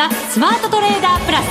[0.00, 1.46] ザ・スマートトレーダープラス。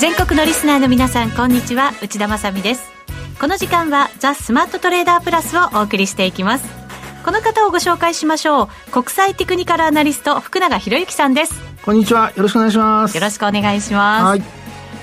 [0.00, 1.92] 全国のリスナーの皆さんこんにちは。
[2.02, 2.90] 内田まさです。
[3.40, 6.64] この時間はザ・スマートトレーダープラスをお送りしていきます。
[7.24, 8.90] この方をご紹介しましょう。
[8.90, 11.54] 国際テクニカルアナリスト福永博之さんです。
[11.84, 12.32] こんにちは。
[12.34, 13.14] よろしくお願いします。
[13.14, 14.42] よろしくお願いします。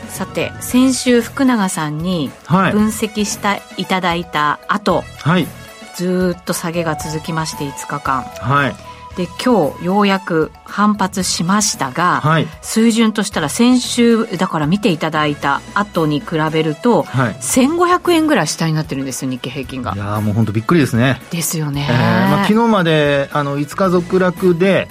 [0.10, 5.48] さて先週福永さんに分析していただいた後、はい、
[5.96, 8.22] ずっと下げが続きまして5日間。
[8.24, 8.76] はい。
[9.16, 19.94] で今日ようやく反発しましたが、はい、水準としたら先週だから見ていただいた後に比べると、はい、1500円ぐらい下になってるんですよ日経平均が。
[19.96, 21.22] いやもう本当びっくりですね。
[21.32, 24.90] ですよね、えーまあ、昨日まであの5日続落で、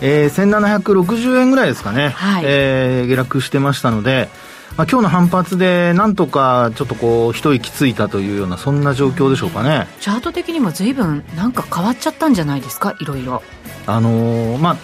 [0.00, 2.44] えー、1760円ぐらいですかね、はい。
[2.44, 4.28] えー、下落してましたので
[4.76, 9.86] まあ、今日の反発でなんとかちょっとこう一息ついたというようなそんな状況でしょうかね。
[10.00, 12.96] チャート的にも随分なんか変わっちゃったんじゃないですか？
[13.00, 13.42] いろいろ。
[13.86, 14.76] あのー、まあ、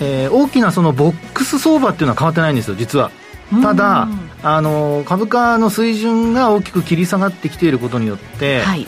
[0.00, 3.10] えー、大きなそのボックス相場っていうのは変わってないんですよ実は。
[3.62, 4.08] ただ、
[4.42, 8.86] あの株価の水準が大きく切り下がってきていることによって、はい。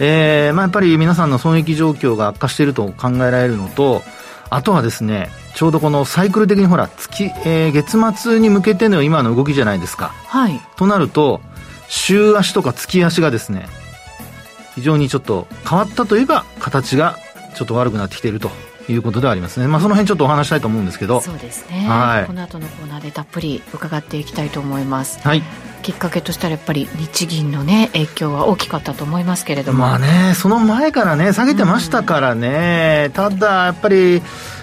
[0.00, 4.02] えーまあ、やっぱり皆さんの損益状況が悪化していると考えられるのと
[4.48, 10.14] あとはですねちょうどこのサイクル的にほら月、えー、月末に向けての今の動きじゃないですか。
[10.28, 10.60] はい。
[10.76, 11.40] となると、
[11.88, 13.66] 週足とか月足がですね、
[14.76, 17.16] 非常にちょっと変わったといえば形が
[17.56, 18.52] ちょっと悪くなってきていると
[18.88, 19.66] いうことではありますね。
[19.66, 21.20] まあその辺ちょっとお話したいと思うんですけど。
[21.20, 21.88] そうですね。
[21.88, 22.26] はい。
[22.28, 25.18] この後のコーナーでたっぷり伺っていきたいと思います。
[25.26, 25.42] はい。
[25.82, 34.20] きっかけとしたらやっぱり日銀のね影響は大きかったと思いますけれどもまあねその前からね下げてましたからね、うん、ただやっぱり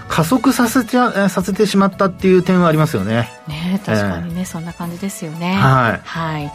[0.07, 3.29] 加速させちゃさせてしまったっていう点はありますよね。
[3.47, 5.53] ね確かにね、えー、そんな感じですよね。
[5.53, 6.01] はい。
[6.03, 6.51] はい。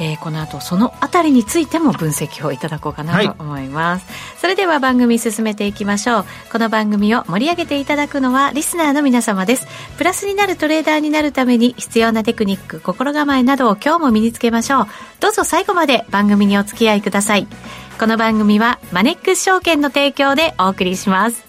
[0.00, 9.66] えー、この後そのあたりについても分析をいただこうかなと思います、はい、それでは番組進めていきましょうこの番組を盛り上げていただくのはリスナーの皆様です
[9.98, 14.86] プラスになるトレーダーになるために必要なテクニック心構えなどを今日も身につけましょう
[15.20, 17.46] どうぞ最後まで番組にお付き合いください
[17.98, 21.44] この番組はマネックス証券の提供でお送りします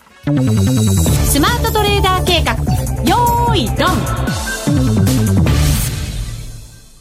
[1.42, 2.54] スマートトレーダー計画
[3.04, 3.88] よーいドン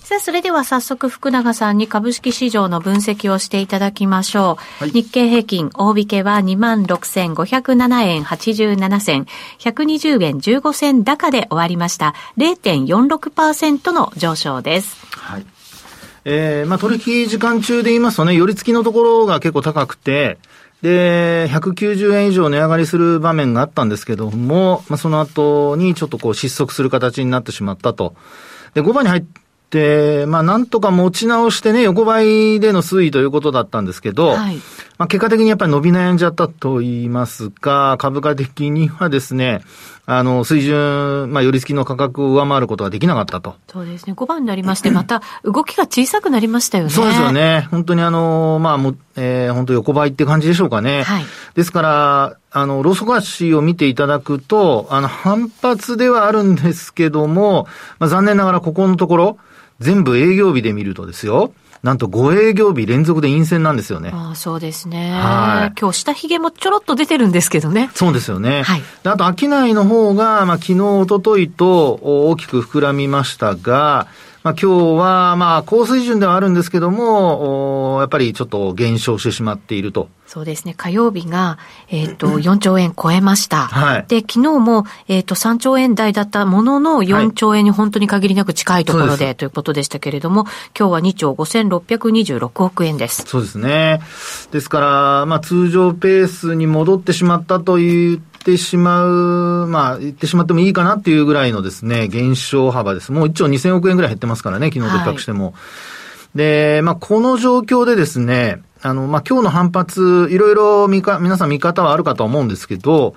[0.03, 4.85] さあ、それでは早速福永さんに株式市場の分析をしていただきましょう。
[4.85, 9.27] はい、日経平均大引けは26,507円87銭、
[9.59, 12.15] 120円15銭高で終わりました。
[12.39, 14.97] 0.46%の上昇です。
[15.19, 15.45] はい。
[16.25, 20.39] えー、まあ取引時間中で言いますとね、寄り付きのところが結構高くて、
[20.83, 28.15] で、190円以上値上がりする場面があったんですけども、まあ、その後にちょっとこう失速する形になってしまったと。
[28.75, 29.25] で、5番に入っ
[29.69, 34.57] て、まあ、なんとか持ち直してね、横ばいでの推移ということだったんですけど、はい、
[34.97, 39.63] まあ、結果的にやっぱり伸び悩んじゃったと言いますか、株価的にはですね、
[40.13, 43.55] あの、水準、まあ、寄り付きの価格を上回ることができなかったと。
[43.71, 44.15] そうですね。
[44.15, 46.91] 5番になりまして、また動きが小さくなりましたよね。
[46.91, 47.69] そうですよね。
[47.71, 51.05] 本当にあの、まあ、もえー、本当横ばいって感じでしょうかね。
[51.05, 51.25] はい。
[51.55, 57.69] ですから、あの、ローソク足を見ていただくと、あの、反発ではあるんですけども、
[58.01, 59.39] まあ、残念ながらここのところ、
[59.79, 61.53] 全部営業日で見るとですよ。
[61.83, 64.11] なんと5営業日連続で陰線なんですよね。
[64.13, 65.13] ああ、そうですね。
[65.13, 65.81] はい。
[65.81, 67.91] 今日下髭もちょろっと出てるんですけどね。
[67.95, 68.63] そうですよね。
[68.63, 68.83] はい。
[69.05, 74.09] あと、商いの方が、まあ、昨日、おとといと大きく膨らみましたが、
[74.43, 80.09] まあ、今日は、まあ、高水準ではあるんですけども、やっぱりちょっと減少してしまっていると。
[80.27, 80.75] そうですね。
[80.75, 81.59] 火曜日が、
[81.91, 83.67] えっ、ー、と、4兆円超えました。
[83.67, 84.05] はい。
[84.09, 90.47] で、昨日も、えっ、ー、と、3兆円台だったものの、4兆円に本当に限りなく近いところで、はい、ということでしたけれども、
[90.79, 93.25] 今日は2兆5626億円です。
[93.27, 94.01] そうですね。
[94.53, 103.13] ですから、まあ、通常ペースに戻ってしまったというってしまう、まあ、言ってしまってもいいかなっていうぐらいのですね、減少幅です。
[103.13, 105.47] もう1兆2000億円ぐらい減ってますからね、昨日と比較しても。
[105.47, 113.15] はい、で、まあ、この状況でですね、あの、まあ、今日の反発、いろいろ見か、皆さん見方はあるかと思うんですけど、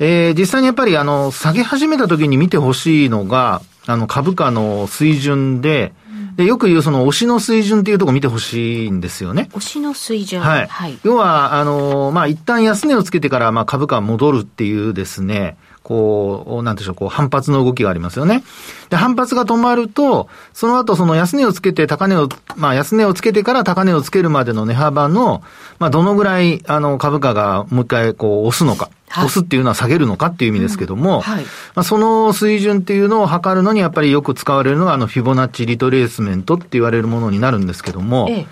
[0.00, 5.92] えー、実際にやっぱりあの、下げ始めた時に見てほしいのが、あの、株価の水準で、
[6.38, 9.48] で、よく言うその推しの水準っていうところ見てほしいんですよね。
[9.54, 10.66] 推しの水準はい。
[10.68, 18.44] はい、要は、あの、まあ、一旦安値をつけてから、まあ、株価戻るっていうですね、こう、なんでしょう、こう、反発の動きがありますよね。
[18.88, 25.42] で、反発が止まると、その後その安値をつけて高値を、まあ安値をつけてから高値をつけるまでの値幅の、
[25.80, 28.90] まあどのぐらい、あの、株価がもう一回こう押すのか。
[29.08, 31.20] はい、押すっていうのは下げるのかっていう意味ですけども、うん。
[31.22, 31.48] はい、ま
[31.80, 38.46] あ、その水準っていうのを測るのにやっぱりよく使われるのがあのフィボナッチリトレースメントって言われるものになるんですけども、ええ、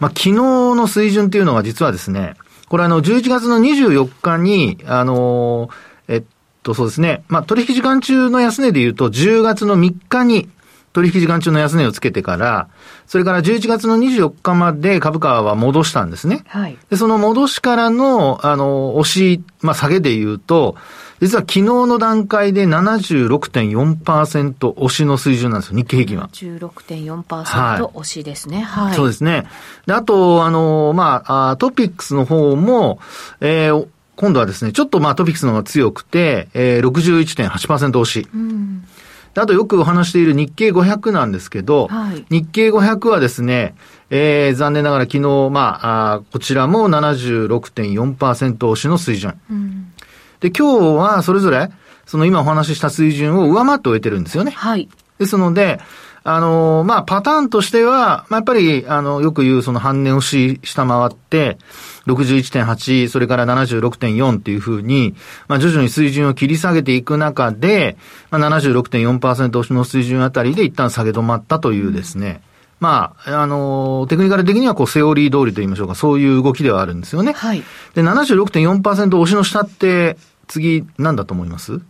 [0.00, 2.34] まあ昨日の水準っていうのは実はですね、
[2.68, 5.68] これあの、11月の24日に、あの
[6.08, 6.22] えっ
[6.62, 7.22] と、そうですね。
[7.28, 10.48] まあ、取引時間中の安値で言うと、10月の3日に、
[10.94, 12.68] 取引時間中の安値をつけてから、
[13.06, 16.44] それから11月の24日まで株価は戻したんですね。
[16.46, 16.78] はい。
[16.88, 20.76] で、その戻しからの、あの、押し、まあ、下げで言うと、
[21.20, 26.28] 実は昨日の段階で76.4%押しの水準なんですよ、日経平均は。
[26.32, 28.60] 76.4%押しですね。
[28.60, 28.94] はい。
[28.94, 29.48] そうですね。
[29.86, 33.00] で、あと、あの、まあ、あトピックスの方も、
[33.40, 38.28] えー、今度はですね、ちょっとまあトピックスの方が強くて、えー、61.8%押し。
[38.32, 38.84] うん
[39.40, 43.74] あとよくお話している日経500なんですけど、はい、日経500はですね、
[44.10, 49.40] えー、残念ながら昨日、まあ、あこちらも76.4%押しの水準。
[49.50, 49.92] うん、
[50.40, 51.70] で、今日はそれぞれ、
[52.06, 54.52] その今お話しした水準を上回って終えてるんですよね。
[54.52, 54.88] はい。
[55.18, 55.80] ですので、
[56.26, 61.58] あの、まあ、パターンとしては、まあ、やっぱり、あの、よく言うその半値押し下回って、
[62.06, 65.14] 61.8、それから76.4っていうふうに、
[65.48, 67.98] まあ、徐々に水準を切り下げていく中で、
[68.30, 72.40] まあ、76.4%押しの水準あたりで一旦下げ止まったというですね、
[72.80, 77.32] まあ、あの、テクニカル的にはこう、セオリー通りと言いましょうか、そういう動きではあるんですよね。
[77.32, 77.62] はい。
[77.94, 80.16] で、76.4%押しの下って、
[80.48, 81.80] 次、何だと思います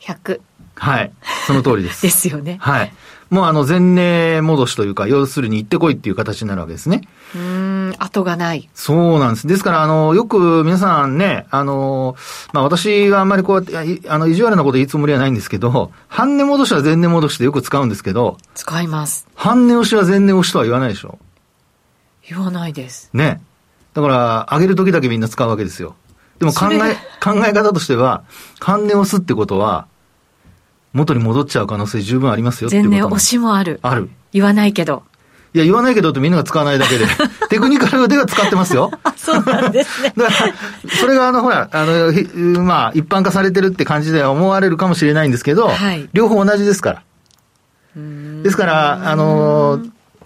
[0.00, 0.40] ?100。
[0.74, 1.12] はい。
[1.46, 2.02] その通りです。
[2.02, 2.58] ですよね。
[2.60, 2.92] はい。
[3.30, 7.02] もうあの前年戻しというか、要するに行ってこいっていう形になるわけですね。
[7.36, 8.68] うん、後がない。
[8.74, 9.46] そうなんです。
[9.46, 12.16] ですから、あの、よく皆さんね、あの、
[12.52, 19.28] まあ私はあんまりこうやって、あの、意地悪なこと言いつもりはないんですけど、半値戻しは前年戻しでよく使うんですけど、使います。
[19.36, 21.20] 半値押しは前年押しとは言わないでしょ。
[22.28, 23.10] 言わないです。
[23.12, 23.40] ね。
[23.94, 25.94] だから、上げる時だけみんな使うわけですよ。
[26.40, 28.24] でも考え、考え方としては、
[28.58, 29.86] 半値押すってことは、
[30.92, 33.78] 元に戻っちゃう可能性十分ありますよ全然押しもある。
[33.82, 34.10] ある。
[34.32, 35.04] 言わないけど。
[35.52, 37.06] いや、言わないけどってみんなが使わないだけで、
[37.50, 38.92] テクニカルでは使ってますよ。
[39.02, 40.12] あ、そうなんですね。
[40.16, 40.54] だから、
[40.96, 47.02] それがあの、ほら、あの、まあ、一般化されてるって感じでは思われるかもしれないんですけど、はい、両方同じですから。
[48.42, 49.80] ですから、あの、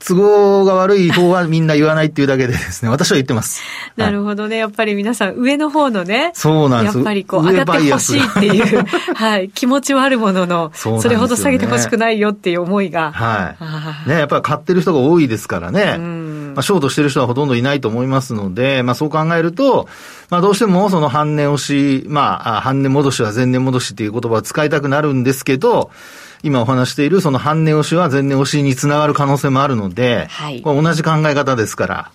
[0.07, 3.63] 都合が悪い方はみんな言わないっていうだけでですね、私は言ってます。
[3.97, 4.59] なるほどね。
[4.59, 6.31] やっぱり皆さん上の方のね。
[6.35, 6.99] そうなんです。
[6.99, 8.85] やっぱりこう上がってほしいっていう、
[9.15, 13.13] はい、気持ちはあるものの、そ,、れほど下げてほしくないよっていう思いが。
[13.13, 13.55] は
[14.07, 14.09] い。
[14.09, 15.97] ね、やっぱり買ってる人が多いですからね。
[16.55, 19.89] まあ、ショートしてる人はほとんどいないと思いますので、まあそう考えると、
[20.29, 25.91] まあどうしてもその半値押し、まあ半値戻しは前年戻しっていう言葉を使いたくなるんですけど、
[26.45, 32.11] 今お話しているその半値押しは前値押しにつながる可能性もあるので、はい、これ同じ考え方ですから、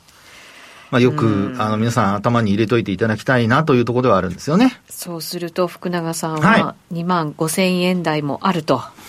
[0.91, 4.79] まあ、よく、あの、皆さん頭に入れといていただきたいなというところではあるんですよね。
[4.89, 9.01] そうすると、福永さんは2万5千円台もあると、はい。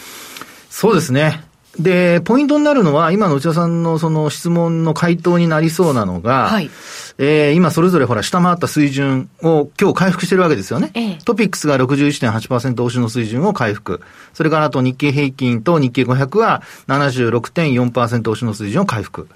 [0.70, 1.42] そうですね。
[1.82, 6.70] で、ポイントになるのは、今の内田さんのその質問の回答になりそうなのが、はい、
[7.18, 10.90] えー、今それぞれほら下回った水準を今日回復してるわけですよね。
[10.94, 14.00] ええ、トピックスが61.8%押しの水準を回復。
[14.34, 19.28] それからあと日経平均と日経500は76.4%押しの水準を回復。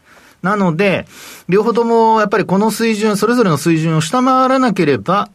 [0.43, 1.07] なので、
[1.49, 5.31] 両方ともやっぱりこの水準、それぞれの水準を下回らなければ、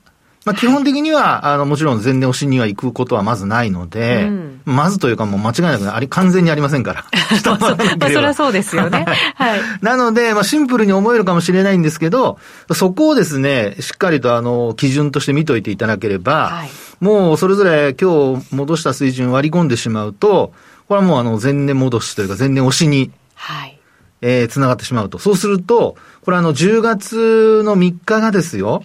[0.45, 7.05] まあ、基本的には、あの、もちろん前年押しには行くことはまずないので、うん、まずというかもう間違いなくあり、完全にありませんから。
[7.43, 7.75] そそ
[8.07, 9.05] りゃそうですよね。
[9.35, 9.61] はい。
[9.81, 12.39] なので、まあ、シンプルに思えるかもしれないんですけど、
[12.73, 16.69] そこをですね、しっかりとあの、基準として見といていただければ、はい、
[17.01, 20.53] もうそれぞれ今日戻した水準割り込んでしまうと、
[20.87, 23.79] これはもうあの、前年戻しというか前年押しに、はい。
[24.21, 25.17] えー、繋がってしまうと。
[25.17, 28.83] そうすると、これあの、10月の3日がですよ、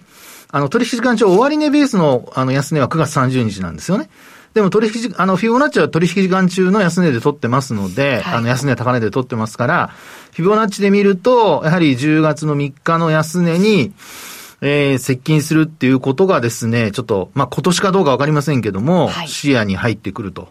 [0.55, 4.09] あの、取引時間中終値ベースの、あの、安値は9月30日なんですよね。
[4.53, 9.91] でも取引時、あの、フィボナッチは取引時間中の安値で取ってますので、はい、あの、安値高値で取ってますから、
[10.31, 13.91] フィボナッチで見ると、やはり10月の3日の安値に、
[14.61, 20.47] えー、接近するっていうことがですね、ちょっと、まあ、今年かどうかわかりませんけども、はい、視野に入ってくると。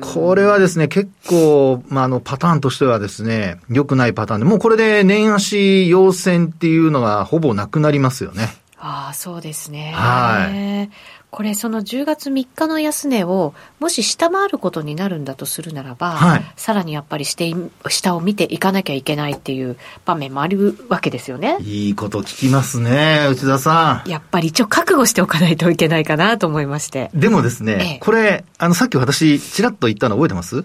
[0.00, 8.48] これはですね、結構、まあ、あの、パターンとしてはですね、良くないパターンで、もうこれで年足要線っていうのがほぼなくなりますよね。
[8.78, 9.92] ああ、そうですね。
[9.94, 10.90] はい。
[11.30, 17.54] これ、その10月3日の安値を、もし下回ることになるんだとするならば、はい、さらにやっぱりして、
[17.88, 21.58] 下を見ていかなきゃいけないっていう場面もあるわけですよね。
[21.60, 24.08] いいこと聞きますね、内田さん。
[24.10, 27.10] やっぱり一応覚悟しておかないといけないかなと思いまして。
[27.12, 30.64] でもですね、ええ、これ、あの、さっき私、ちらっと言ったの覚えてます？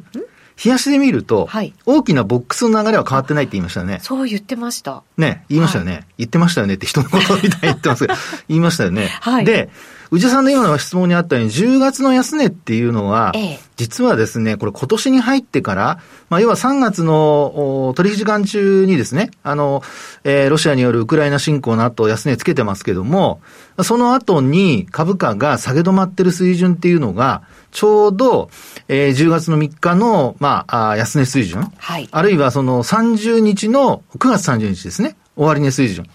[0.63, 3.99] 冷やしで見ると、はい、大きなボックスの流れは変わってないって言いましたね。
[4.01, 5.03] そう言ってました。
[5.17, 5.91] ね、言いましたよね。
[5.93, 9.07] はい、言ってましたよねって人のことみたいに言ってますけど、 言いましたよね。
[9.21, 9.69] はい、で、
[10.13, 19.81] 内田さんの今の質問にあったように、10月の安値っていうのは、ええ、実はですね、これ今年に入ってから、まあ、要は3月の取引時間中にですね、あの、
[20.23, 23.41] えー、ロシアによるウクライナ侵攻の後、安値つけてますけども、
[23.81, 27.41] その後に株価が下げ止まってる水準っていうのが、
[27.71, 28.51] ちょうど、
[28.89, 31.71] えー、10月の3日の、まあ、あ安値水準。
[31.79, 32.07] はい。
[32.11, 35.15] あるいはその30日の、9月30日ですね。
[35.35, 36.05] 終値水準。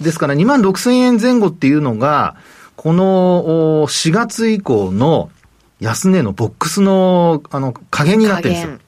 [0.00, 2.34] ですから2万6千円前後っていうのが、
[2.86, 5.28] この4月以降の
[5.80, 8.78] 安値のボックスの、あの、加減になってるんですよ。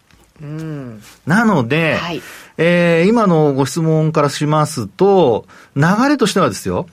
[0.40, 2.22] うん、なので、はい、
[2.58, 6.86] えー、今のご質問からしますと、流れとしてはですよ、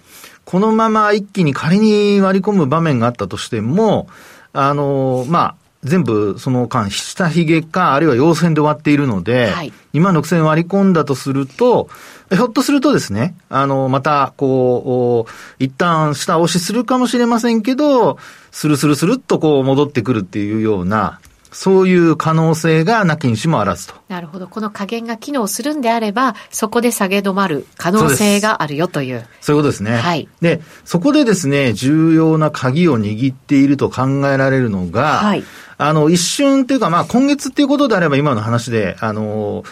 [0.46, 4.08] このまま一気に仮に割り込む場面があったとしても、
[4.52, 5.56] あの、まあ、
[5.86, 11.90] 全部その間、下髭か、あるいは陽線で終わっているので、はい、2万6000割り込んだとすると、
[12.32, 18.18] ひょっとするとですね、あの、また、こう、一旦下押しするかもしれませんけど、
[18.52, 21.20] スルスルスルっとこう戻ってくるっていうような、
[21.52, 23.94] そういう可能性がなきにしもあらずと。
[24.10, 24.48] なるほど。
[24.48, 29.26] この加減が機能するんであれば、そこで下げ止まる可能性があるよという。
[29.42, 29.96] そういうことですね。
[29.98, 30.28] はい。
[30.42, 35.44] で、そこでですね、重要な鍵を握っていると考えられるのが、はい。
[35.78, 39.64] あの、一瞬っていうか、まあ、今月っていうことであれば今の話で、あの、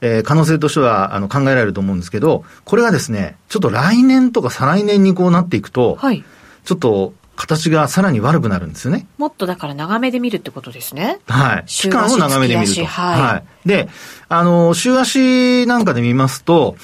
[0.00, 6.24] えー、可能性としては、あの、考えられると思うんですけど、これがですね、ちょっと来年とか再来年にこうなっていくと、はい。
[6.64, 9.08] ちょっと、形がさらに悪くなるんですよね。
[9.18, 11.18] もっとだから長めで見るってことですね。
[11.26, 11.64] はい。
[11.66, 12.84] 期間を長めで見ると。
[12.84, 13.68] はい、はい。
[13.68, 13.88] で、
[14.28, 16.76] あの、週足なんかで見ますと、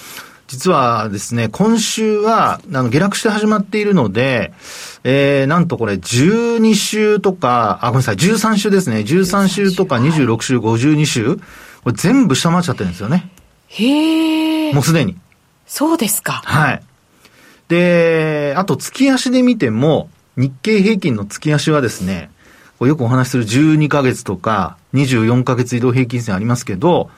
[0.48, 4.52] 実はですね、今週は、あの、下落して始まっているので、
[5.04, 8.96] えー、なんとこれ、12週とか、あ、ごめんなさい、13週ですね。
[8.98, 11.36] 13週とか26週、52週、
[11.84, 13.30] これ全部下回っちゃってるんですよね。
[13.68, 14.72] へえ。
[14.72, 15.16] もうすでに。
[15.66, 16.42] そうですか。
[16.44, 16.82] はい。
[17.68, 20.08] で、あと月足で見ても、
[20.38, 22.30] 日経平均の月足はですね、
[22.80, 27.11] よくお話しする12ヶ月とか24ヶ月移動平均線ありますけど、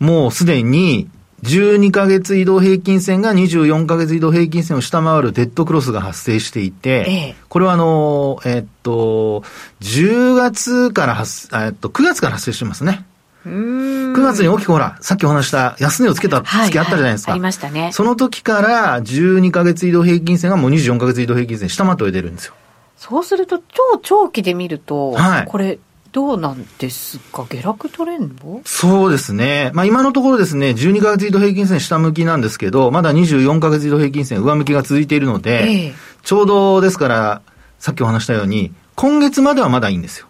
[0.00, 1.10] もうすでに
[1.42, 9.44] 12ヶ月移動平均線が24ヶ月移動平均線を下回るデッドクロスが発生していて、ええ、これはあの、えっと、
[9.80, 13.04] 10月から発、えっと、9月から発生してますね。
[13.46, 17.32] 9月に大きくほら、さっきお話した安値をつけた月あったじゃないですか。
[17.32, 17.90] はいはい、ありましたね。
[17.92, 22.54] その時から12ヶ月移動平均線がもう24ヶ月移動平均線下回って出るんですよ。
[22.96, 23.64] そうすると、超
[24.02, 25.78] 長期で見ると、はい、これ、
[26.10, 27.44] どうなんですか？
[27.44, 28.60] 下落トレンド？
[28.64, 29.70] そうですね。
[29.74, 37.42] まあ今のところですね、12ヶ月移動平均線下向きなんですけど、まだ24ヶ月移動平均線上向きが続いているので、ええ、ちょうどですから、
[37.78, 40.26] さっきお話したように、今月まではまだいいんですよ。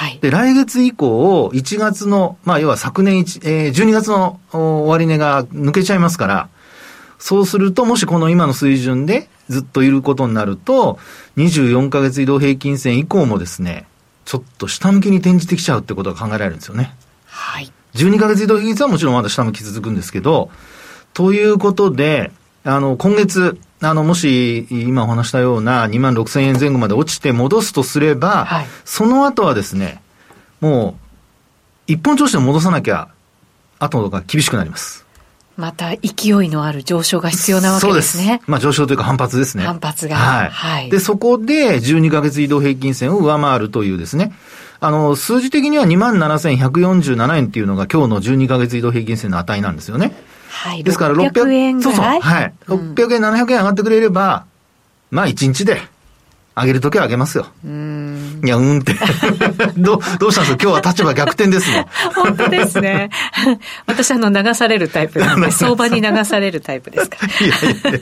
[0.00, 0.18] はい。
[0.22, 6.48] で、来月以降、1月の、まあ要は昨年1、えー、12月の終値が抜けちゃいますから、
[7.18, 10.98] そうすると、もしこの今の水準でずっといることになると、
[11.36, 13.86] 24ヶ月移動平均線以降もですね、
[14.24, 16.94] ちょっと下向きに転じてきちゃうってことが考えられるんですよね。
[17.26, 17.70] はい。
[17.92, 20.50] 12ヶ月移動平均線はもちろんまだ下向き続くんですけど、
[21.12, 22.30] ということで、
[22.64, 30.02] あの、今月、あの、もし、今お話したような2万6千円前後まで落ちて戻すとすれば、はい、その後はですね、
[30.60, 30.96] も
[31.88, 33.08] う、一本調子で戻さなきゃ、
[33.78, 35.06] 後が厳しくなります。
[35.56, 38.40] また勢いのある上昇が必要なわけですね。
[38.44, 38.50] す。
[38.50, 39.64] まあ上昇というか反発ですね。
[39.64, 40.16] 反発が。
[40.16, 40.50] はい。
[40.50, 44.32] はい、で、そこで12ヶ月移動平均線を上回るというですね、
[44.80, 50.12] あの、数字的には27,147円っていうのが今日の12ヶ月移動平均線の値なんですよね。
[50.50, 50.84] はい。
[50.84, 52.04] ですから600円そうそう。
[52.04, 52.52] はい。
[52.66, 54.44] 600円、700円上がってくれれば、
[55.10, 55.80] まあ1日で
[56.56, 57.46] 上げるときは上げますよ。
[57.64, 58.09] うん。
[58.42, 58.94] いや、うんって。
[59.76, 60.62] ど、どうしたんですか？
[60.62, 61.86] 今日は立場逆転ですよ。
[62.14, 63.10] 本当ですね。
[63.86, 68.00] 私、あの、流されるタイプなんで、 相場に流されるタイプですかいやい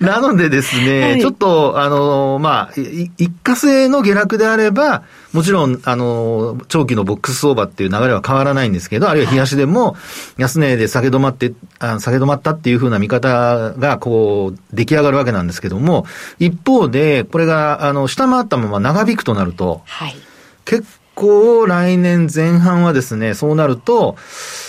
[0.00, 2.80] やなのでですね、はい、ちょっと、あの、まあ、
[3.18, 9.96] 一過性の下落であれば、もちろん、あの、長期のボックス相場っていう流れは変わらないんですけど、あるいは東でも、
[10.38, 16.06] 安値で下げ止まって、あ下げ止まったっていうふうな見方が、こう、出来上がるわけなんですけども、
[16.38, 20.16] 一方で、これが、あの、下回ったまま長引くとなると、はい、
[20.64, 24.16] 結構来年前半はですね、そうなると、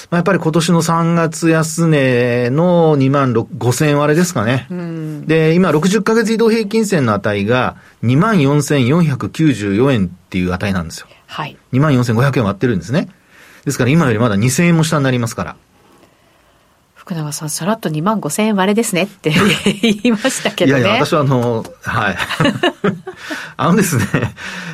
[0.10, 4.68] まあ、やっぱり今年の3月安値の2万5000割れですかね。
[5.28, 11.08] で、今60ヶ月移動平均線の値が2万4494円っていう値なんですよ。
[11.28, 11.56] はい。
[11.72, 13.10] 2万4500円割ってるんですね。
[13.66, 15.56] ですから今よりまだ2000円も下になりますから。
[17.10, 19.32] 福永さん、さらっと2万5千円割れですねって
[19.82, 20.82] 言いましたけどね。
[20.82, 22.18] いやいや、私はあの、はい。
[23.58, 24.06] あのですね、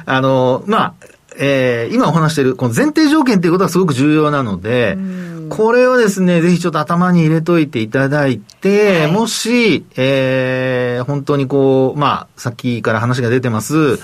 [0.06, 0.94] あの、まあ、
[1.38, 4.98] えー、今お話している、この前提条件ということはすごく重要なので、
[5.50, 13.98] これをですね、ぜひちょっと頭に入れといていただいて、はい、もし、えー、本当にこう、まあ、さっきから話が出てます、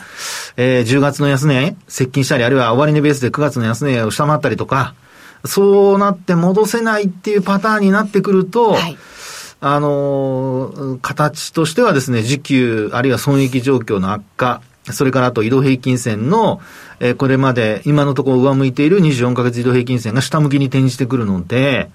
[0.56, 4.94] えー、10月の安値、接近したり、あるいは終値ベースで9月の安値を下回ったりとか、
[5.46, 8.98] そうなって戻せないっていうパターンになってくると、はい。
[9.64, 16.60] あの、形としてはですね、時給、あるいは損益状況の悪化、それからあと移動平均線の、
[17.00, 21.92] えー、これまで今のところ上向いている24ヶ月移動平均線が下向きに転じてくるので、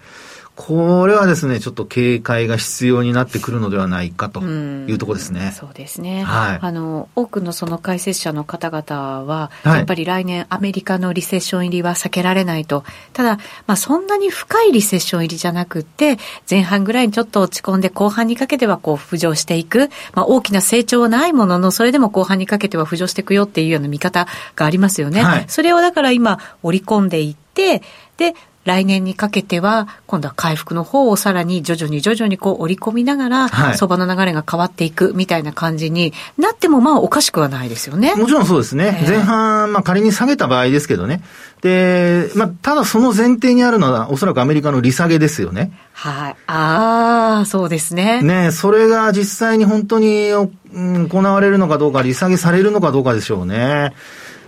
[0.57, 5.51] これはですね、ちょっと警戒が必要になってくるのではないかというところですね。
[5.53, 6.25] うそうですね。
[6.25, 6.59] はい。
[6.63, 12.85] あの、多くのその解説者の方々は、やっぱり来年アメリカのリセッション入りは避けられないと。
[13.13, 13.37] ただ、
[13.67, 16.17] まあそんなに深いリセッション入りじゃなくて、
[16.51, 19.91] 前半ぐらいにちょっと落ち込んで後半にかけてはこう浮上していく。
[20.15, 25.23] まあ大きな成長はないものの、それでも後半にかけては浮上していくよっていうような見方がありますよね。
[25.23, 27.83] はい、それをだから今織り込んでいって、
[28.17, 28.35] で、
[28.67, 38.15] 来年にかけては、今度は回復の方をさらに徐々に徐々にこう織り込みながら、相場の流れが変わっていくみたいな感じになっても、まあおかしくはないですよね。
[38.17, 39.05] もちろんそうですね。
[39.07, 41.23] 前半、まあ仮に下げた場合ですけどね。
[41.63, 45.73] で、まあ、ただその前提にあるのは、おそらくアメリカの利下げですよね。
[45.93, 46.37] はい。
[46.47, 48.21] ああ、そうですね。
[48.23, 53.95] ねそれが実際に本当に、うん、行われるのかどうか、利下げされるのかどうかでしょうね。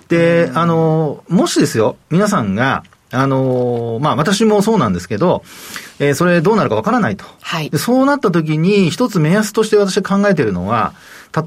[0.08, 5.42] で、あの、もしですよ、皆さんが、あのー、まあ、私もそうなんですけど、
[5.98, 7.24] えー、それどうなるかわからないと。
[7.40, 7.70] はい。
[7.70, 10.92] でそうなった時に、一つ目安として私考えているのは、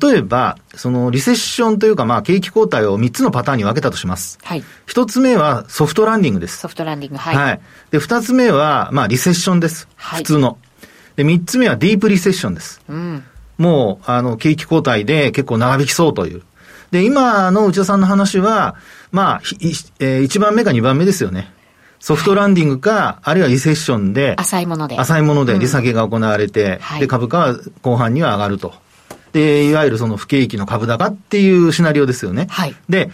[0.01, 4.39] 例えば、そのリセッションというか、まあ、景気後退を3つのパターンに分けたとします。
[4.43, 4.63] はい。
[4.87, 6.57] 一つ目はソフトランディングです。
[6.57, 7.35] ソフトランディング、はい。
[7.35, 7.61] はい。
[7.91, 9.87] で、二つ目は、まあ、リセッションです。
[9.95, 10.19] はい。
[10.19, 10.57] 普通の。
[11.15, 12.81] で、三つ目はディープリセッションです。
[12.87, 13.23] うん。
[13.57, 16.41] もう、あの、景気後退で結構長引きそうという。
[16.91, 18.75] で、今の内田さんの話は、
[19.11, 19.41] まあ、
[19.99, 21.51] えー、1番目か2番目ですよね。
[21.99, 24.97] ソフトランディングか、あるいはリセッションで、浅いもので。
[24.97, 28.73] 浅いもので利下げが行われて、うん、で、株価は後半には上がると。
[29.33, 32.47] で、いわゆるその不景気の株高っていうシナリオですよね。
[32.49, 32.75] はい。
[32.89, 33.11] で、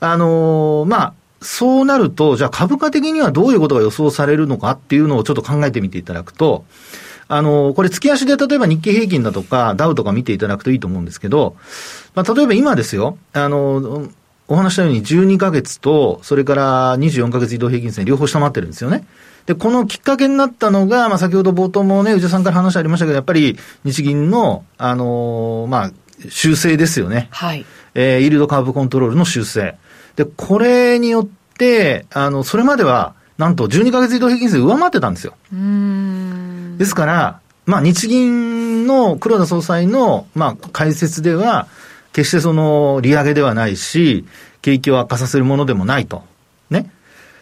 [0.00, 6.64] あのー、まあ、そうなると、じゃあ株価的にはどういうことが予想されるのかっていうのをちょっと考えてみていただくと、
[7.28, 11.56] あのー、これ月足で例えば日経平均だとかダウとか見ていただくといいと思うんですけど、
[12.14, 14.12] まあ、例えば今ですよ、あのー、
[14.48, 19.06] お話したように12ヶ月と、それから24ヶ月移動平均線両方下回ってるんですよね。
[19.44, 25.92] で、このきっかけになったのが、まあ、先ほど冒頭もね、内田さんから話ありましたけど、やっぱり日銀の、あのー、まあ、
[26.30, 27.28] 修正ですよね。
[27.30, 27.64] はい。
[27.94, 29.76] えー、イールドカーブコントロールの修正。
[30.16, 35.34] で、これによって、あの、それまでは、なんと12ヶ月移動平均線上回ってたんですよ。
[35.52, 36.47] うん。
[36.78, 41.68] ですから、まあ、日銀の黒田総裁の、まあ、解説では、
[42.12, 44.24] 決してその利上げではないし、
[44.62, 46.24] 景気を悪化させるものでもないと。
[46.70, 46.90] ね。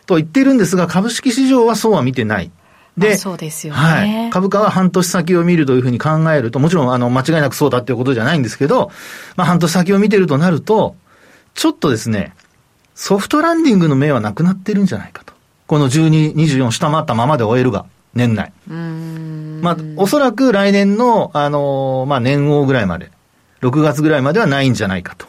[0.07, 2.51] と言っているんですが、株式市場はそうは見てない。
[2.97, 3.79] で、そうですよね。
[3.79, 4.31] はい。
[4.31, 8.91] 株価は半年先を見るというふうに考えると、もちろん、あの、間違いなくそうだっていうことじゃないんですけど、
[9.37, 10.97] まあ、半年先を見てるとなると、
[11.55, 12.35] ちょっとですね、
[12.95, 15.35] ソフトランディングの目はなくなってるんじゃないかと。
[15.67, 17.85] この12、24下回ったままで終えるが、
[18.17, 18.53] 年内。
[18.69, 19.61] うん。
[19.63, 23.11] まあ、おそらく来年の、あのまあ、年号ぐらいまで。
[23.63, 25.27] 6月ぐらいまではないんじゃないかと。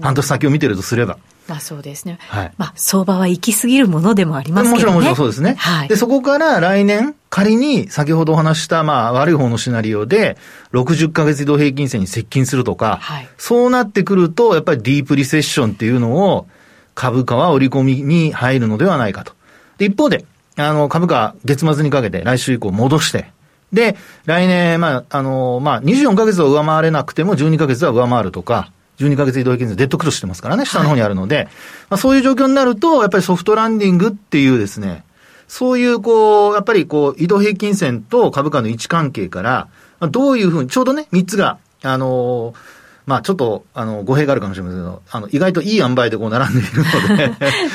[0.00, 1.18] 半年先を見てるとすれば。
[1.46, 2.18] まあそうですね。
[2.20, 2.52] はい。
[2.56, 4.74] まあ相場は行き過ぎるものでもありますけどね。
[4.74, 5.56] もちろんもちろんそうですね。
[5.58, 5.88] はい。
[5.88, 10.38] で、そこから来年、仮に先ほどお話したまあ悪い方のシナリオで、
[10.72, 13.28] 60ヶ月移動平均線に接近するとか、はい。
[13.36, 16.46] そうなってくると、やっぱりディープリセッションっていうのを、
[16.94, 19.32] 株価は織り込みに入るのではないかと。
[19.76, 20.24] で、一方で、
[20.56, 23.30] あの、株価月末にかけて来週以降戻して、
[23.72, 31.50] で、来年、まあ、あの、まあ、24ヶ月は上回れなくても12ヶ月は上回るとか、12ヶ月移動平均線デッドクロスしてますからね、下の方にあるので、はい、ま
[31.90, 35.04] あ、そういう状況になると、やっぱりソフトランディングっていうですね、
[35.48, 39.68] そういうこう、やっぱりこう、移動平均線と株価の位置関係から、
[40.08, 46.82] どういうふうに、ちょうどね、3つが、あのーまあちょっと、あの、語弊があるかもしれませんけど、あの、意外といい塩梅でこう並んでいる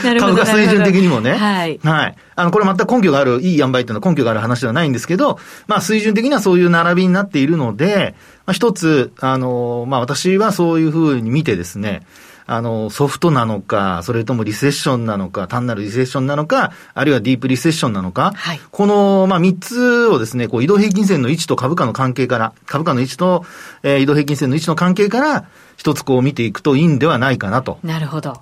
[0.03, 1.33] ので 株価水準的にもね。
[1.33, 1.79] はい。
[1.83, 2.15] はい。
[2.35, 5.37] あの、これ全く根拠がある、いい塩梅っていうのは根拠がある話ではないんですけど、
[5.67, 8.15] まあ水準的にはそういう並びになっているので、
[8.47, 12.01] まあ一つ、あの、まあ私はそういうふうに見てですね、
[12.51, 23.45] あの、ソフトなのか、それともリセッションなのか、単なるリセッションなのか、あるいはディープリセッションなのか、はい、この、まあ、3つをですね、こう、移動平均線の位置と株価の関係から、株価の位置と、
[23.83, 25.45] えー、移動平均線の位置の関係から、
[25.77, 27.77] 一つこう見ていくといいんではないかなと。
[27.83, 28.41] なるほど。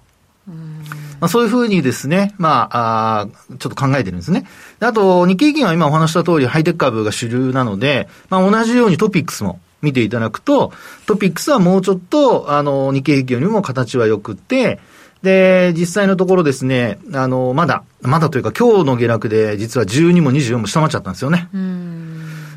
[1.20, 3.28] まあ、そういうふうにですね、まあ、あ
[3.60, 4.46] ちょっと考えてるんですね。
[4.80, 10.72] あと、日経平均は今お話した通りハイテク株が主流なので、まあ、同じようにトピックスも、見ていただくと、
[11.06, 14.80] トピックスはもうちょっと、あの、日経平均よりも形は良くて、
[15.22, 21.50] で、実際のところですね、あの、まだ、まだというか今日の下落で実は12も24も下回っちゃったんですよね。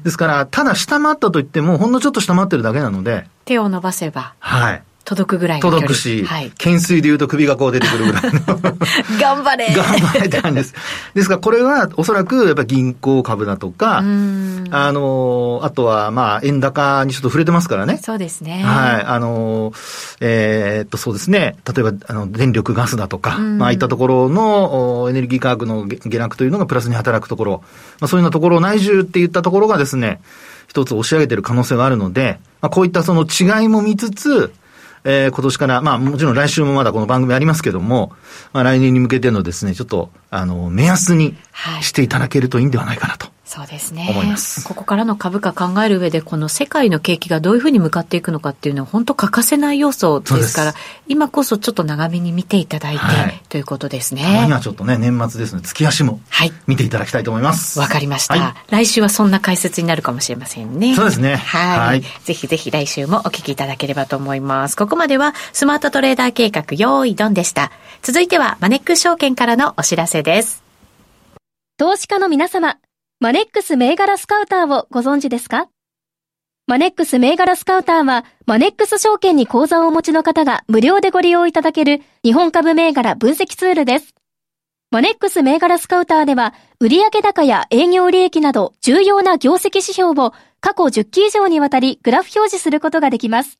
[0.04, 3.26] ですから、ただ下回ったといっても、ほんのちょっと下回ってるだけなので。
[3.44, 4.34] 手を伸ばせば。
[4.38, 4.82] はい。
[5.10, 8.30] 届くぐらいの届くし、はい、懸垂で言うと首がこう出てくるぐらいの
[9.20, 10.74] 頑張れ頑張れって感じです。
[11.14, 17.98] ですからこれはおそらくやっぱり銀行株だとか、あの、あとはまあ円高にちょっと触れてますからね。
[18.00, 18.62] そうですね。
[18.62, 19.02] はい。
[19.02, 19.72] あの、
[20.20, 21.56] えー、っとそうですね。
[21.66, 27.64] 例えばあの電力ガスだとか、まああいったところのエネルギー価格の下落というのがプラスに働くところ、
[27.98, 30.20] まあそういうようなところを内需っていったところがですね、
[30.68, 34.52] 一つ押し上げてる可能性があるので、まあこういったその違いも見つつ、
[35.04, 38.12] えー、今年から、まあもちろん来週もまだこの番組ありますけども、
[38.52, 41.36] まあ来年に向けてのですね、ちょっと、あの、目安に
[41.80, 43.28] していただけるといいんではないかなと。
[43.52, 44.06] そうですね。
[44.08, 44.62] 思います。
[44.62, 50.74] ここからの株価考える上で、この世界の景気がどういうふうに向かっていくのかっていうのは本当欠かせない要素ですから、
[51.08, 54.44] 今こそちょっと長めに見ていただいて、はい、ということですね。
[54.46, 56.20] 今ちょっとね、年末ですので、月足も
[56.68, 57.80] 見ていただきたいと思います。
[57.80, 60.94] わ、はい、かりました、はい、来週はそんな解説になるかもしれませんね。
[60.94, 61.34] そうですね。
[61.34, 62.02] はい。
[62.22, 64.76] ぜひぜひ来週もお聞きいただければと思います。
[64.76, 67.72] ここまではスマートトレーダー計画用意ドンでした。
[68.02, 70.62] 続いてはマネックス証券からのお知らせです。
[71.78, 72.76] 投資家の皆様。
[73.22, 75.68] マネックス銘柄スカウターをご存知ですか？
[76.66, 84.14] マネックス銘柄スカウターは、マネックス証券に口座をお持ちの方が無料でご利用いただける日本株銘柄分析ツールです。
[84.90, 93.58] マネックス銘柄スカウターでは、売上高や営業利益など重要な業績指標を過去10期以上にわたりグラフ表示することができます。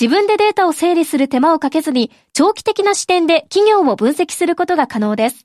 [0.00, 5.44] 自分でデータを整理する手間をかけずに、長期的な視点で企業を分析することが可能です。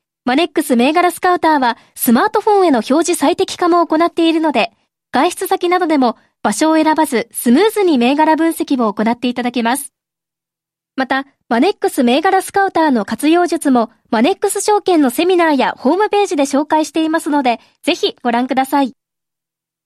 [0.23, 4.71] マネックス銘柄スカウターはスマートフォンへの表示最適化も行っているので、
[5.11, 9.93] 外出先などでも場所を選ばずスムーズに銘柄分析を行っていただけます。
[10.95, 18.93] また、マネックス銘柄スカウターの活用術もマネックス証券のセミナーやホームページで紹介していますので、ぜひご覧ください。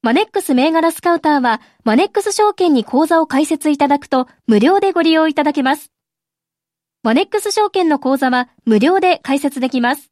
[0.02, 5.92] マネックス銘柄スカウターは、マネックス証券に口座を開設いただくと無料でご利用いただけます。
[7.04, 10.12] マネックス証券の口座は無料で開設できます。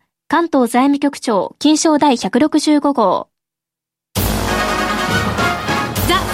[0.31, 3.27] 関東財務局長、金賞第165号。
[4.15, 4.21] ザ・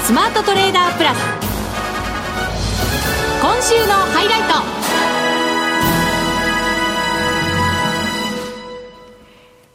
[0.04, 1.18] スマートトレーダープラス。
[3.42, 4.77] 今週のハイライト。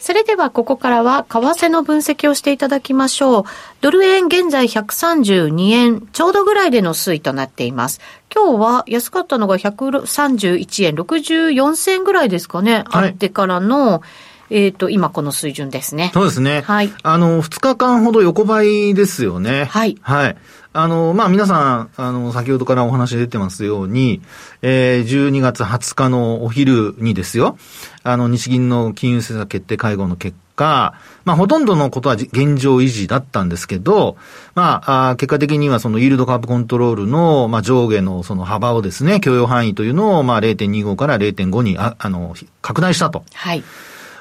[0.03, 3.45] それではここからは為替の分析をしていただきましょう。
[3.83, 8.01] ドル円現在132円ちょうどぐらいでの推移となっています。
[8.35, 12.83] 今日は安かったのが131円64銭ぐらいですかね。
[12.89, 14.03] はい、あってからの、
[14.51, 16.11] えっ、ー、と、今この水準ですね。
[16.13, 16.63] そうですね。
[16.63, 16.93] はい。
[17.05, 19.67] あの、2日間ほど横ばいですよね。
[19.67, 19.99] はい。
[20.03, 20.37] はい。
[20.75, 24.23] あの、まあ、皆さん、あの、先ほどからお話出てますように、
[24.63, 27.59] えー、12月20日のお昼にですよ、
[28.03, 34.17] あの、日銀の金融政策決定会合の結果、まあ、ほとんどのことは現状維持だったんですけど、
[34.55, 43.25] まあ、あ結果的にはそのイールドカープコントロールの、まあ、上下のその幅をですね、許容範囲というのを、まあ、0.25から0.5に、あ、あの、拡大したと。
[43.35, 43.63] はい。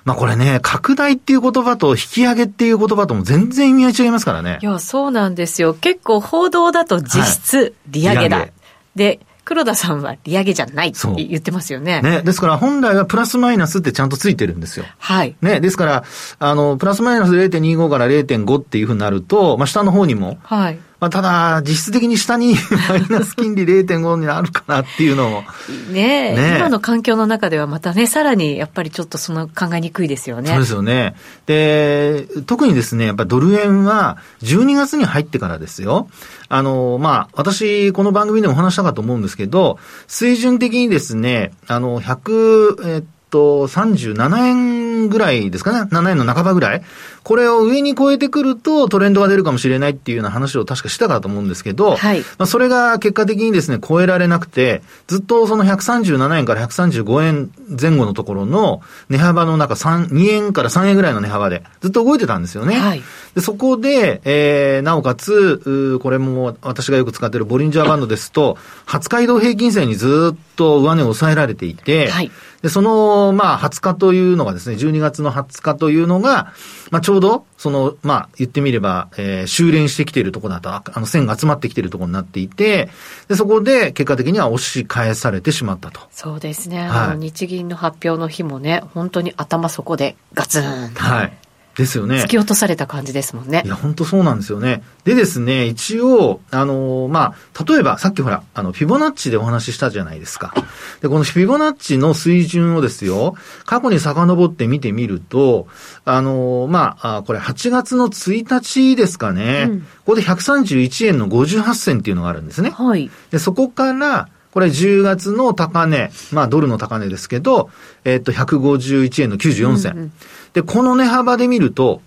[0.03, 4.59] まあこれね、拡大っていう言葉と引き上げっていう言葉とも全然意味合い違いますからね。
[4.61, 5.73] いや、そうなんですよ。
[5.73, 8.37] 結構報道だと実質利上げだ。
[8.37, 8.53] はい、
[8.95, 12.01] で、黒田さんは利上げじゃないって言ってますよね。
[12.01, 12.21] ね。
[12.21, 14.85] ですから本来はプラスマイナスってちゃんとついてるんですよ。
[14.97, 15.35] はい。
[15.41, 15.59] ね。
[15.59, 16.03] ですから、
[16.39, 20.79] あの、プラスマイナス0.25から0.5っていうふうになると、まあ下の方にも、はい。
[21.01, 22.53] まあ、ただ、実質的に下に
[22.87, 25.43] マイナス金利0.5になるかなっていうのも。
[25.91, 30.49] ねね今の環境の中ではまたね、さらにやっぱりちょっとその考えにくいですよね。
[30.51, 31.15] そうですよね。
[31.47, 36.07] で、特にですね、やっぱドル円は12月に入ってからですよ。
[36.49, 45.89] あの、まあ、私、この番組でもお話したかと思うんですけど、水準的にですね、あの、100、えっと、37円ぐらいですかね。
[45.91, 46.83] 7円の半ばぐらい。
[47.23, 62.79] これを上に超えてくるとトレンドが出るかもしれないっていうような話を確かしたかと思うんですけど、はい、まあそれが結果的にですね、超えられなくて、ずっとその137円から135円前後のところの値幅の中3、2円から3円ぐらいの値幅でずっと動いてたんですよね。
[62.79, 63.03] はい、
[63.35, 76.53] でそこで、えー、なおかつ、これも私がよく使っているボリンジャーバンドですと、20日移動平均線にずっと上値を抑えられていて、はいで、その、まあ、20日というのがですね、12月の20日というのが、
[76.91, 82.89] まあ、ちょうど、その、まあ、言ってみれば、えー、修練してきているところだと、あの、線が集まってきているところになっていて、
[83.27, 86.01] で、そこで、結果的には押し返されてしまったと。
[86.11, 86.81] そうですね。
[86.81, 90.63] はい、あの、日銀の発表の日もね、本当に頭そこでガツン。
[90.63, 91.33] はい。
[91.75, 92.21] ですよね。
[92.23, 93.63] 突き落とされた感じですもんね。
[93.65, 94.83] いや、本当そうなんですよね。
[95.05, 100.53] でですね、一応、あのー、まあ、例えば、さっきほら、あの、フィボナッチでお話ししたじゃないですか。
[101.01, 105.67] で、このフィボナッチの水準をですよ、過去に遡って見てみると、
[106.03, 109.67] あのー、まあ、これ8月の1日ですかね。
[109.69, 112.71] うん、ここで131円の58銭っていうのがあるんですね。
[112.71, 113.09] はい。
[113.31, 117.69] で、そこから、これ10月の高値、まあドルの高値ですけど、
[118.03, 119.91] えっと、151円の94銭。
[119.93, 120.11] うんうん
[120.53, 122.01] で、この値幅で見ると、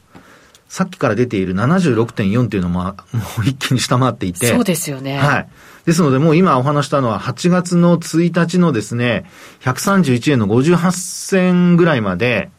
[0.69, 2.93] さっきから出ている76.4っていうのも、も
[3.39, 4.47] う一気に下回っていて。
[4.47, 5.19] そうですよね。
[5.19, 5.49] はい。
[5.85, 9.25] ですので、もう今お話したのは8月の1日のですね、
[9.61, 12.51] 131円の58銭ぐらいまで、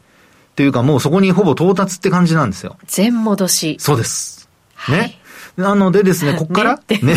[0.54, 2.78] というかもうそこにほぼ到達って感じなんですよ。
[2.86, 3.76] 全戻し。
[3.78, 4.48] そうです。
[4.88, 4.98] ね。
[4.98, 5.18] はい
[5.56, 7.00] なのでですね、こっから、ね。
[7.02, 7.16] ね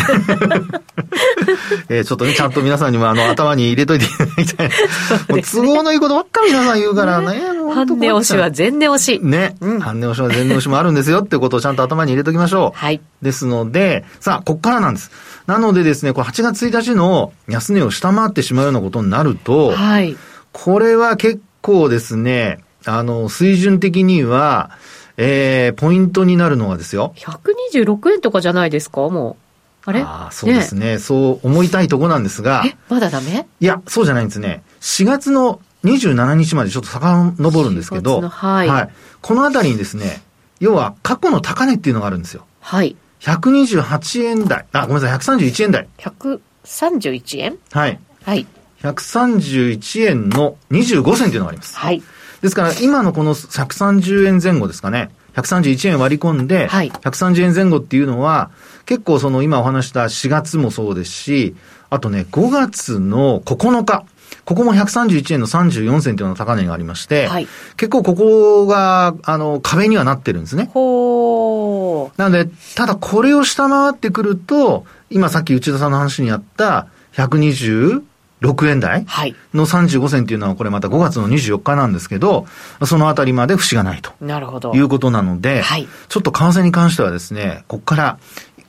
[1.88, 4.68] えー、ちょっとね、ちゃんと皆さんにもあの、頭に入れといていただきたい。
[4.68, 7.40] ね、都合のいいことばっかり皆さん言うからね。
[7.72, 9.20] 半値押しは全値押し。
[9.22, 9.56] ね。
[9.60, 12.78] うん、半値押しは全値押しもあるんですよってことをちゃんと頭に入れときましょう。
[12.78, 13.00] はい。
[13.22, 15.10] ですので、さあ、こっからなんです。
[15.46, 20.16] なのでですね、これ8月1日の安値を下回ってしまうようなことになると、はい。
[20.52, 24.70] これは結構ですね、あの、水準的には、
[25.16, 27.12] えー、ポイントになるのはですよ。
[27.16, 29.49] 126円とかじゃないですか、もう。
[29.90, 30.00] あれ？
[30.02, 32.62] あそうですね、ね、そう思いたいとこなんですが。
[32.66, 33.46] え、まだダメ？
[33.60, 34.62] いや、そうじゃないんですね。
[34.80, 38.90] 4月の27日までちょっと遡るんですけど、はい、はい。
[39.20, 40.22] このあたりにですね、
[40.60, 42.46] 要は過去の高値っていうのがあるんですよ。
[42.60, 42.96] はい。
[43.20, 44.66] 128円台。
[44.72, 45.88] あ、ごめんなさい、131円台。
[45.98, 47.58] 131円？
[47.72, 47.98] はい。
[48.22, 48.46] はい。
[48.82, 51.76] 131円の25銭っていうのがあります。
[51.76, 52.02] はい。
[52.40, 55.10] ですから、今のこの130円前後ですかね。
[55.34, 58.50] 131円割り込んで、130円前後っていうのは、
[58.86, 61.54] 結構その今お話した4月もそうですし、
[61.90, 64.04] あとね、5月の9日。
[64.44, 70.70] ここも131円の34銭というの高値がありまして、はい、結構ここが、あの、壁にはなってるんですね。
[70.72, 78.02] ほなので、ただこれを下回ってくると、今さっき内田さんの話にあった120、
[78.40, 79.04] 6円台
[79.52, 82.46] の35銭っていうのはこれまた5月の24日なんですけど、
[82.86, 84.12] そのあたりまで節がないと。
[84.20, 84.72] なるほど。
[84.74, 88.18] いうことなので、はい、ちょっと為替に関してはですね、ここから、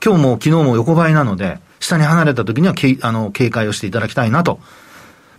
[0.04, 4.60] 今日も昨日も横ばいなので、下に離れた時にはけあの警戒をしていただきたいなと。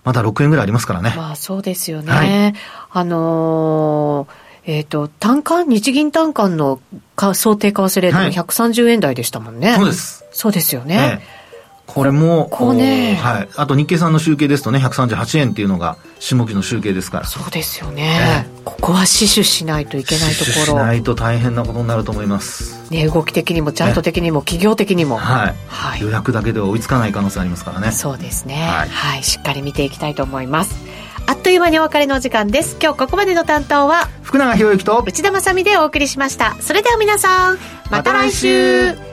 [0.04, 1.14] まだ6円ぐらいありますからね。
[1.16, 2.12] まあそうですよね。
[2.12, 2.54] はい、
[2.92, 6.80] あのーえっ、ー、と、単価、日銀単価の
[7.18, 9.72] 想定為替レートも130円台でしたもんね。
[9.72, 10.26] はい、そうです。
[10.32, 11.22] そうですよね。
[11.22, 11.43] え
[11.94, 13.50] これも、こね、はい。
[13.56, 17.26] あと日経さんの集計ですとね、138円っていうのが下期の集計ですから。
[17.26, 18.48] そうですよね。
[18.66, 20.66] ここは死守しないといけないところ。
[20.66, 22.90] しないと大変なことになると思います。
[22.90, 25.18] ね、動き的にも、チャート的にも、企業的にも。
[25.18, 25.56] はい。
[25.68, 27.92] はい、予約だけでは追いつかない可能性ありますからね。
[27.92, 28.56] そうですね。
[28.56, 29.24] はい、はい。
[29.24, 30.76] しっかり見ていきたいと思います。
[31.28, 32.76] あっという間にお別れのお時間です。
[32.82, 36.56] 今日ここまでの担当は、福永博之と内田まさでお送りしました。
[36.60, 37.60] それでは皆さん、
[37.92, 39.13] また来週